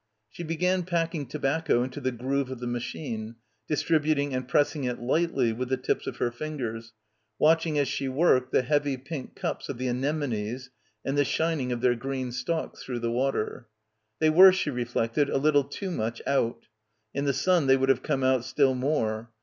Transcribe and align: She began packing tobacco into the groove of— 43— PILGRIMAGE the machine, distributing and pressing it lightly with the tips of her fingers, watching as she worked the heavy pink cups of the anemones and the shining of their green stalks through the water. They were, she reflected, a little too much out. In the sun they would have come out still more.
She 0.31 0.41
began 0.41 0.81
packing 0.81 1.27
tobacco 1.27 1.83
into 1.83 2.01
the 2.01 2.09
groove 2.11 2.49
of— 2.49 2.57
43— 2.57 2.57
PILGRIMAGE 2.57 2.59
the 2.59 2.73
machine, 2.73 3.35
distributing 3.67 4.33
and 4.33 4.47
pressing 4.47 4.83
it 4.85 4.99
lightly 4.99 5.53
with 5.53 5.69
the 5.69 5.77
tips 5.77 6.07
of 6.07 6.17
her 6.17 6.31
fingers, 6.31 6.93
watching 7.37 7.77
as 7.77 7.87
she 7.87 8.09
worked 8.09 8.51
the 8.51 8.63
heavy 8.63 8.97
pink 8.97 9.35
cups 9.35 9.69
of 9.69 9.77
the 9.77 9.87
anemones 9.87 10.71
and 11.05 11.19
the 11.19 11.23
shining 11.23 11.71
of 11.71 11.81
their 11.81 11.93
green 11.93 12.31
stalks 12.31 12.81
through 12.83 12.97
the 13.01 13.11
water. 13.11 13.67
They 14.17 14.31
were, 14.31 14.51
she 14.51 14.71
reflected, 14.71 15.29
a 15.29 15.37
little 15.37 15.65
too 15.65 15.91
much 15.91 16.19
out. 16.25 16.63
In 17.13 17.25
the 17.25 17.31
sun 17.33 17.67
they 17.67 17.77
would 17.77 17.89
have 17.89 18.01
come 18.01 18.23
out 18.23 18.43
still 18.43 18.73
more. 18.73 19.29